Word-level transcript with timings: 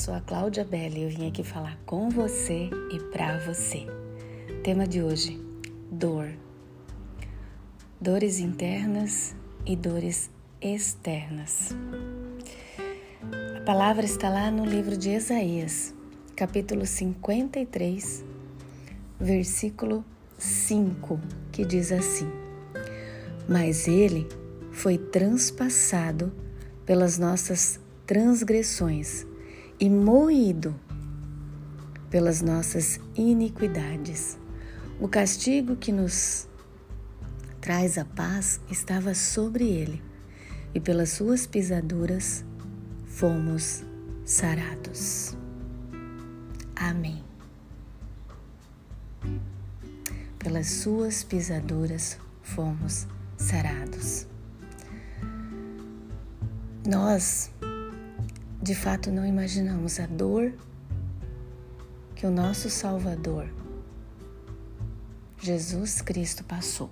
sou 0.00 0.14
a 0.14 0.20
Cláudia 0.22 0.64
Belli 0.64 1.00
e 1.00 1.02
eu 1.02 1.10
vim 1.10 1.28
aqui 1.28 1.44
falar 1.44 1.78
com 1.84 2.08
você 2.08 2.70
e 2.90 2.98
para 3.12 3.38
você. 3.40 3.86
Tema 4.64 4.86
de 4.86 5.02
hoje: 5.02 5.38
dor. 5.92 6.26
Dores 8.00 8.38
internas 8.38 9.36
e 9.66 9.76
dores 9.76 10.30
externas. 10.58 11.76
A 13.58 13.60
palavra 13.60 14.06
está 14.06 14.30
lá 14.30 14.50
no 14.50 14.64
livro 14.64 14.96
de 14.96 15.10
Isaías, 15.10 15.94
capítulo 16.34 16.86
53, 16.86 18.24
versículo 19.20 20.02
5, 20.38 21.20
que 21.52 21.62
diz 21.62 21.92
assim: 21.92 22.32
Mas 23.46 23.86
ele 23.86 24.26
foi 24.72 24.96
transpassado 24.96 26.32
pelas 26.86 27.18
nossas 27.18 27.78
transgressões 28.06 29.28
e 29.80 29.88
moído 29.88 30.74
pelas 32.10 32.42
nossas 32.42 33.00
iniquidades. 33.16 34.38
O 35.00 35.08
castigo 35.08 35.74
que 35.76 35.90
nos 35.90 36.46
traz 37.60 37.96
a 37.96 38.04
paz 38.04 38.60
estava 38.70 39.14
sobre 39.14 39.64
ele, 39.64 40.02
e 40.74 40.80
pelas 40.80 41.10
suas 41.10 41.46
pisaduras 41.46 42.44
fomos 43.06 43.82
sarados. 44.24 45.36
Amém. 46.76 47.24
Pelas 50.38 50.66
suas 50.68 51.24
pisaduras 51.24 52.18
fomos 52.42 53.06
sarados. 53.36 54.26
Nós, 56.86 57.50
de 58.62 58.74
fato, 58.74 59.10
não 59.10 59.24
imaginamos 59.24 59.98
a 59.98 60.06
dor 60.06 60.52
que 62.14 62.26
o 62.26 62.30
nosso 62.30 62.68
Salvador, 62.68 63.48
Jesus 65.40 66.02
Cristo, 66.02 66.44
passou. 66.44 66.90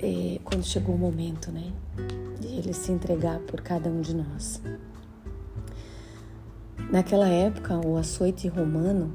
E 0.00 0.40
quando 0.42 0.64
chegou 0.64 0.94
o 0.94 0.98
momento, 0.98 1.52
né, 1.52 1.70
de 2.40 2.46
ele 2.46 2.72
se 2.72 2.90
entregar 2.90 3.40
por 3.40 3.60
cada 3.60 3.90
um 3.90 4.00
de 4.00 4.14
nós. 4.14 4.62
Naquela 6.90 7.28
época, 7.28 7.78
o 7.86 7.98
açoite 7.98 8.48
romano, 8.48 9.14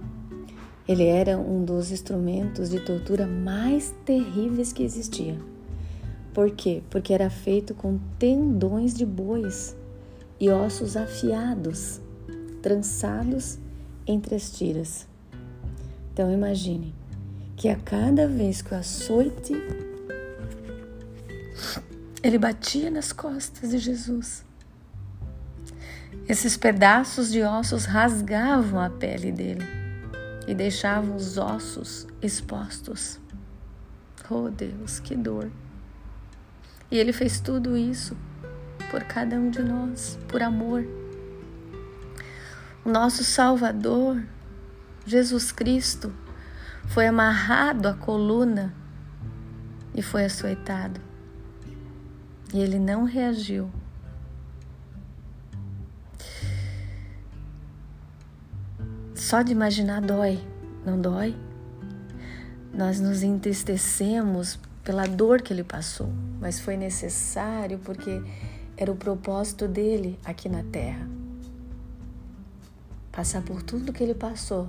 ele 0.88 1.06
era 1.06 1.36
um 1.38 1.66
dos 1.66 1.92
instrumentos 1.92 2.70
de 2.70 2.80
tortura 2.80 3.26
mais 3.26 3.92
terríveis 4.06 4.72
que 4.72 4.84
existia. 4.84 5.40
Por 6.34 6.52
quê? 6.52 6.82
Porque 6.90 7.14
era 7.14 7.30
feito 7.30 7.74
com 7.74 8.00
tendões 8.18 8.94
de 8.94 9.06
bois 9.06 9.76
e 10.40 10.50
ossos 10.50 10.96
afiados, 10.96 12.00
trançados 12.62 13.60
entre 14.08 14.36
as 14.36 14.52
tiras. 14.52 15.08
Então 16.14 16.32
imagine 16.32 16.96
que 17.56 17.68
a 17.68 17.76
cada 17.76 18.28
vez 18.28 18.62
que 18.62 18.74
o 18.74 18.78
açoite 18.78 19.54
ele 22.24 22.38
batia 22.38 22.90
nas 22.90 23.12
costas 23.12 23.72
de 23.72 23.78
Jesus, 23.78 24.46
esses 26.28 26.56
pedaços 26.56 27.32
de 27.32 27.42
ossos 27.42 27.86
rasgavam 27.86 28.80
a 28.80 28.90
pele 28.90 29.32
dele 29.32 29.66
e 30.48 30.56
deixavam 30.56 31.16
os 31.16 31.38
ossos 31.38 32.08
expostos. 32.22 33.20
Oh 34.30 34.50
Deus, 34.50 35.00
que 35.00 35.16
dor! 35.16 35.52
E 36.92 36.98
Ele 36.98 37.14
fez 37.14 37.40
tudo 37.40 37.78
isso 37.78 38.16
por 38.92 39.04
cada 39.06 39.38
um 39.38 39.50
de 39.50 39.64
nós, 39.64 40.20
por 40.28 40.44
amor. 40.44 40.86
O 42.84 42.90
nosso 42.90 43.24
Salvador, 43.24 44.22
Jesus 45.06 45.52
Cristo, 45.52 46.14
foi 46.88 47.08
amarrado 47.08 47.88
à 47.88 47.94
coluna 47.94 48.74
e 49.96 50.02
foi 50.02 50.26
açoitado. 50.26 51.00
E 52.54 52.60
ele 52.60 52.80
não 52.80 53.06
reagiu. 53.06 53.72
Só 59.16 59.42
de 59.42 59.54
imaginar 59.54 60.02
dói, 60.02 60.46
não 60.86 61.00
dói? 61.00 61.38
Nós 62.74 63.00
nos 63.00 63.24
entristecemos 63.24 64.60
pela 64.84 65.08
dor 65.08 65.42
que 65.42 65.54
ele 65.54 65.64
passou, 65.64 66.10
mas 66.40 66.60
foi 66.60 66.76
necessário 66.76 67.80
porque 67.80 68.22
era 68.76 68.92
o 68.92 68.96
propósito 68.96 69.68
dele 69.68 70.18
aqui 70.26 70.50
na 70.50 70.64
terra. 70.64 71.08
Passar 73.12 73.44
por 73.44 73.62
tudo 73.62 73.94
que 73.94 74.04
ele 74.04 74.16
passou 74.16 74.68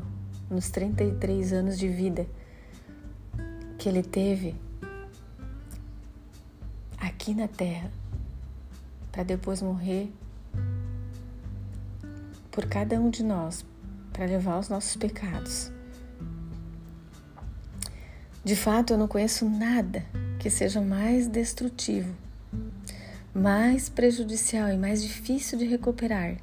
nos 0.51 0.69
33 0.71 1.53
anos 1.53 1.79
de 1.79 1.89
vida 1.89 2.27
que 3.79 3.89
ele 3.89 4.03
teve 4.03 4.55
aqui 6.99 7.35
na 7.35 7.49
terra, 7.49 7.91
para 9.11 9.23
depois 9.23 9.63
morrer 9.63 10.13
por 12.51 12.67
cada 12.67 13.01
um 13.01 13.09
de 13.09 13.25
nós, 13.25 13.65
para 14.13 14.27
levar 14.27 14.59
os 14.59 14.69
nossos 14.69 14.95
pecados. 14.97 15.73
De 18.45 18.57
fato, 18.57 18.93
eu 18.93 18.99
não 18.99 19.07
conheço 19.07 19.49
nada 19.49 20.05
que 20.41 20.51
seja 20.51 20.81
mais 20.81 21.29
destrutivo, 21.29 22.13
mais 23.33 23.89
prejudicial 23.89 24.69
e 24.69 24.77
mais 24.77 25.01
difícil 25.01 25.57
de 25.57 25.65
recuperar 25.65 26.39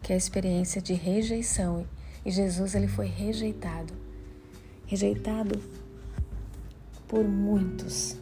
que 0.00 0.12
a 0.12 0.16
experiência 0.16 0.80
de 0.80 0.92
rejeição. 0.92 1.84
E 2.24 2.30
Jesus 2.30 2.76
ele 2.76 2.86
foi 2.86 3.06
rejeitado, 3.06 3.92
rejeitado 4.86 5.60
por 7.08 7.24
muitos. 7.24 8.16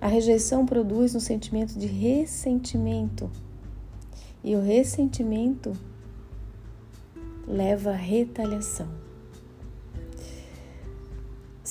A 0.00 0.06
rejeição 0.06 0.64
produz 0.64 1.16
um 1.16 1.20
sentimento 1.20 1.76
de 1.76 1.86
ressentimento. 1.86 3.28
E 4.44 4.54
o 4.54 4.62
ressentimento 4.62 5.72
leva 7.46 7.90
à 7.90 7.96
retaliação. 7.96 8.88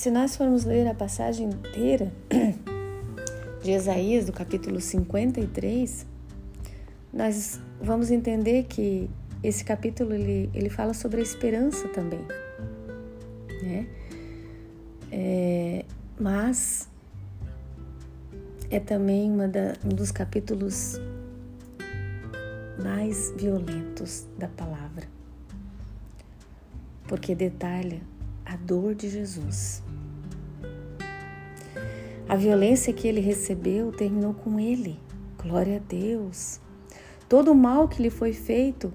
Se 0.01 0.09
nós 0.09 0.35
formos 0.35 0.63
ler 0.63 0.87
a 0.87 0.95
passagem 0.95 1.47
inteira 1.47 2.11
de 3.61 3.69
Isaías, 3.69 4.25
do 4.25 4.33
capítulo 4.33 4.81
53, 4.81 6.07
nós 7.13 7.61
vamos 7.79 8.09
entender 8.09 8.63
que 8.63 9.07
esse 9.43 9.63
capítulo 9.63 10.15
ele, 10.15 10.49
ele 10.55 10.71
fala 10.71 10.95
sobre 10.95 11.19
a 11.19 11.23
esperança 11.23 11.87
também. 11.89 12.25
Né? 13.61 13.87
É, 15.11 15.85
mas 16.19 16.89
é 18.71 18.79
também 18.79 19.37
da, 19.37 19.75
um 19.85 19.89
dos 19.89 20.11
capítulos 20.11 20.99
mais 22.83 23.31
violentos 23.37 24.25
da 24.35 24.47
palavra, 24.47 25.07
porque 27.07 27.35
detalha 27.35 28.01
a 28.43 28.55
dor 28.55 28.95
de 28.95 29.07
Jesus. 29.07 29.83
A 32.31 32.37
violência 32.37 32.93
que 32.93 33.09
ele 33.09 33.19
recebeu 33.19 33.91
terminou 33.91 34.33
com 34.33 34.57
ele. 34.57 34.97
Glória 35.37 35.75
a 35.75 35.79
Deus. 35.79 36.61
Todo 37.27 37.51
o 37.51 37.55
mal 37.55 37.89
que 37.89 38.01
lhe 38.01 38.09
foi 38.09 38.31
feito 38.31 38.93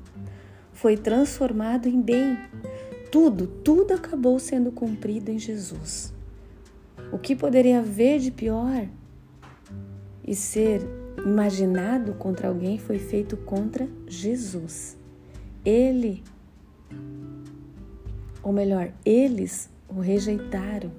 foi 0.72 0.96
transformado 0.96 1.86
em 1.86 2.00
bem. 2.00 2.38
Tudo, 3.12 3.46
tudo 3.46 3.92
acabou 3.92 4.38
sendo 4.38 4.72
cumprido 4.72 5.30
em 5.30 5.38
Jesus. 5.38 6.14
O 7.12 7.18
que 7.18 7.36
poderia 7.36 7.80
haver 7.80 8.20
de 8.20 8.30
pior 8.30 8.88
e 10.26 10.34
ser 10.34 10.80
imaginado 11.22 12.14
contra 12.14 12.48
alguém 12.48 12.78
foi 12.78 12.98
feito 12.98 13.36
contra 13.36 13.86
Jesus. 14.06 14.96
Ele 15.62 16.24
ou 18.42 18.50
melhor, 18.50 18.94
eles 19.04 19.68
o 19.94 20.00
rejeitaram 20.00 20.90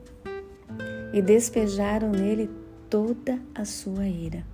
e 1.13 1.21
despejaram 1.21 2.11
nele 2.11 2.49
toda 2.89 3.39
a 3.55 3.65
sua 3.65 4.07
ira. 4.07 4.45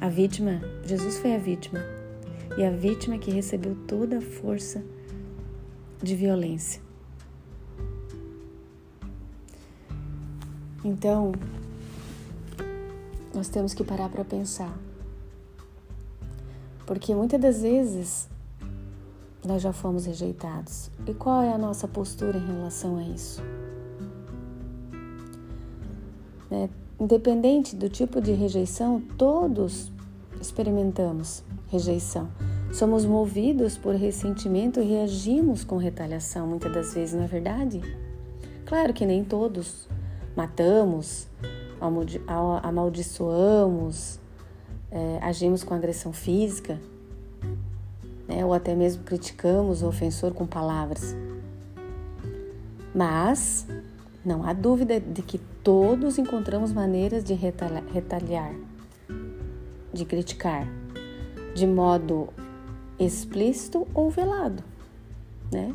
A 0.00 0.08
vítima, 0.08 0.60
Jesus 0.84 1.18
foi 1.18 1.34
a 1.34 1.38
vítima, 1.38 1.80
e 2.56 2.64
a 2.64 2.70
vítima 2.70 3.18
que 3.18 3.30
recebeu 3.30 3.76
toda 3.86 4.18
a 4.18 4.20
força 4.20 4.82
de 6.02 6.14
violência. 6.16 6.80
Então, 10.82 11.32
nós 13.34 13.48
temos 13.48 13.74
que 13.74 13.84
parar 13.84 14.08
para 14.08 14.24
pensar. 14.24 14.74
Porque 16.86 17.14
muitas 17.14 17.40
das 17.40 17.62
vezes 17.62 18.28
nós 19.44 19.62
já 19.62 19.72
fomos 19.72 20.06
rejeitados. 20.06 20.90
E 21.06 21.14
qual 21.14 21.42
é 21.42 21.52
a 21.52 21.58
nossa 21.58 21.88
postura 21.88 22.38
em 22.38 22.46
relação 22.46 22.96
a 22.96 23.02
isso? 23.02 23.42
É, 26.50 26.68
independente 26.98 27.76
do 27.76 27.88
tipo 27.88 28.20
de 28.20 28.32
rejeição, 28.32 29.00
todos 29.16 29.92
experimentamos 30.40 31.44
rejeição. 31.68 32.28
Somos 32.72 33.04
movidos 33.04 33.76
por 33.76 33.94
ressentimento 33.94 34.80
e 34.80 34.84
reagimos 34.84 35.64
com 35.64 35.76
retaliação 35.76 36.46
muitas 36.46 36.72
das 36.72 36.94
vezes, 36.94 37.14
não 37.14 37.24
é 37.24 37.26
verdade? 37.26 37.80
Claro 38.64 38.92
que 38.92 39.04
nem 39.04 39.24
todos 39.24 39.88
matamos, 40.36 41.26
amaldiçoamos, 42.62 44.20
é, 44.90 45.18
agimos 45.22 45.64
com 45.64 45.74
agressão 45.74 46.12
física, 46.12 46.80
né, 48.40 48.44
ou 48.44 48.54
até 48.54 48.74
mesmo 48.74 49.04
criticamos 49.04 49.82
o 49.82 49.88
ofensor 49.88 50.32
com 50.32 50.46
palavras. 50.46 51.14
Mas 52.94 53.66
não 54.24 54.44
há 54.44 54.52
dúvida 54.52 54.98
de 54.98 55.22
que 55.22 55.38
todos 55.62 56.18
encontramos 56.18 56.72
maneiras 56.72 57.22
de 57.22 57.34
retaliar, 57.34 58.54
de 59.92 60.04
criticar, 60.04 60.66
de 61.54 61.66
modo 61.66 62.28
explícito 62.98 63.86
ou 63.94 64.10
velado, 64.10 64.62
né? 65.52 65.74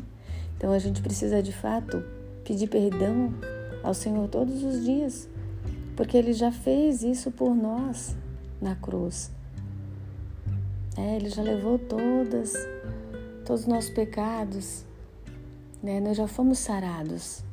Então 0.56 0.72
a 0.72 0.78
gente 0.78 1.02
precisa 1.02 1.42
de 1.42 1.52
fato 1.52 2.02
pedir 2.44 2.68
perdão 2.68 3.32
ao 3.82 3.94
Senhor 3.94 4.28
todos 4.28 4.62
os 4.62 4.84
dias, 4.84 5.28
porque 5.96 6.16
Ele 6.16 6.32
já 6.32 6.50
fez 6.50 7.02
isso 7.02 7.30
por 7.30 7.54
nós 7.54 8.16
na 8.60 8.74
cruz. 8.74 9.35
É, 10.96 11.16
ele 11.16 11.28
já 11.28 11.42
levou 11.42 11.78
todas, 11.78 12.54
todos 13.44 13.62
os 13.62 13.66
nossos 13.66 13.90
pecados, 13.90 14.84
né? 15.82 16.00
Nós 16.00 16.16
já 16.16 16.26
fomos 16.26 16.58
sarados. 16.58 17.44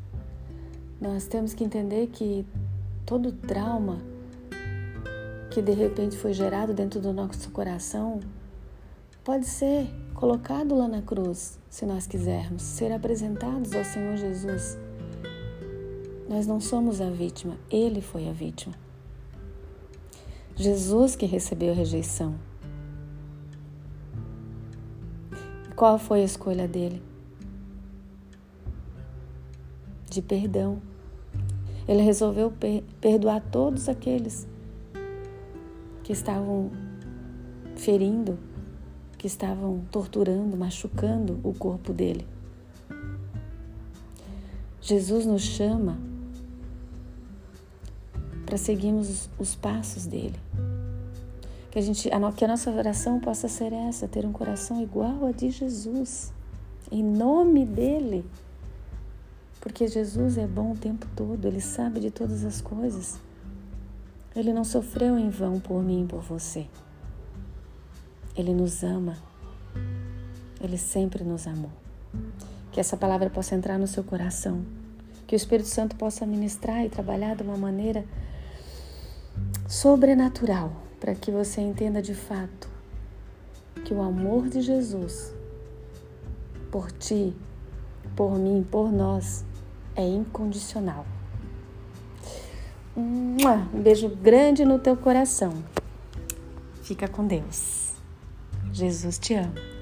Nós 1.02 1.28
temos 1.28 1.54
que 1.54 1.64
entender 1.64 2.08
que 2.08 2.46
todo 3.06 3.32
trauma 3.32 4.00
que 5.52 5.62
de 5.62 5.74
repente 5.74 6.18
foi 6.18 6.34
gerado 6.34 6.74
dentro 6.74 7.00
do 7.00 7.12
nosso 7.14 7.52
coração 7.52 8.22
pode 9.24 9.46
ser 9.46 9.88
colocado 10.14 10.76
lá 10.76 10.88
na 10.88 11.02
cruz, 11.02 11.60
se 11.70 11.86
nós 11.86 12.08
quisermos, 12.08 12.62
ser 12.62 12.92
apresentados 12.92 13.74
ao 13.74 13.84
Senhor 13.84 14.18
Jesus. 14.18 14.78
Nós 16.28 16.48
não 16.48 16.60
somos 16.60 17.02
a 17.02 17.10
vítima, 17.10 17.58
Ele 17.70 18.02
foi 18.02 18.28
a 18.30 18.34
vítima. 18.34 18.74
Jesus 20.56 21.16
que 21.16 21.26
recebeu 21.26 21.72
a 21.72 21.76
rejeição. 21.76 22.36
Qual 25.84 26.00
foi 26.00 26.22
a 26.22 26.24
escolha 26.24 26.66
dele? 26.66 27.04
De 30.10 30.22
perdão. 30.22 30.82
Ele 31.86 32.02
resolveu 32.02 32.54
perdoar 33.02 33.42
todos 33.52 33.90
aqueles 33.90 34.48
que 36.02 36.14
estavam 36.14 36.72
ferindo, 37.76 38.40
que 39.18 39.28
estavam 39.28 39.82
torturando, 39.92 40.56
machucando 40.56 41.42
o 41.44 41.54
corpo 41.54 41.92
dele. 41.92 42.26
Jesus 44.80 45.26
nos 45.26 45.42
chama 45.42 45.98
para 48.46 48.56
seguirmos 48.56 49.30
os 49.38 49.54
passos 49.54 50.06
dele. 50.06 50.40
Que 51.74 51.80
a, 51.80 51.82
gente, 51.82 52.08
que 52.36 52.46
a 52.46 52.48
nossa 52.48 52.70
oração 52.70 53.20
possa 53.20 53.48
ser 53.48 53.74
essa, 53.74 54.08
ter 54.08 54.28
um 54.28 54.32
coração 54.32 54.80
igual 54.80 55.26
a 55.26 55.32
de 55.32 55.50
Jesus, 55.50 56.32
em 56.92 57.04
nome 57.04 57.66
dele. 57.66 58.24
Porque 59.60 59.88
Jesus 59.88 60.38
é 60.38 60.46
bom 60.46 60.74
o 60.74 60.78
tempo 60.78 61.08
todo, 61.16 61.48
ele 61.48 61.60
sabe 61.60 62.00
de 62.00 62.12
todas 62.12 62.46
as 62.46 62.62
coisas. 62.62 63.20
Ele 64.36 64.54
não 64.54 64.64
sofreu 64.64 65.18
em 65.18 65.32
vão 65.32 65.60
por 65.60 65.82
mim 65.82 66.04
e 66.04 66.06
por 66.06 66.22
você. 66.22 66.68
Ele 68.38 68.54
nos 68.54 68.84
ama. 68.84 69.18
Ele 70.62 70.78
sempre 70.78 71.24
nos 71.24 71.48
amou. 71.48 71.72
Que 72.72 72.80
essa 72.80 72.96
palavra 72.96 73.32
possa 73.32 73.56
entrar 73.56 73.80
no 73.80 73.88
seu 73.88 74.04
coração. 74.04 74.64
Que 75.26 75.36
o 75.36 75.38
Espírito 75.38 75.70
Santo 75.70 75.96
possa 75.96 76.24
ministrar 76.24 76.86
e 76.86 76.90
trabalhar 76.90 77.36
de 77.36 77.42
uma 77.42 77.58
maneira 77.58 78.06
sobrenatural 79.68 80.83
para 81.04 81.14
que 81.16 81.30
você 81.30 81.60
entenda 81.60 82.02
de 82.02 82.16
fato 82.16 82.70
que 83.84 83.94
o 83.94 84.02
amor 84.02 84.48
de 84.48 84.62
Jesus 84.62 85.34
por 86.72 86.94
ti, 86.94 87.36
por 88.16 88.40
mim, 88.40 88.66
por 88.72 88.90
nós 88.90 89.44
é 89.98 90.08
incondicional. 90.08 91.06
Um 92.96 93.36
beijo 93.82 94.08
grande 94.08 94.64
no 94.64 94.80
teu 94.80 94.96
coração. 94.96 95.62
Fica 96.84 97.10
com 97.10 97.28
Deus. 97.28 97.92
Jesus 98.72 99.20
te 99.20 99.34
ama. 99.34 99.73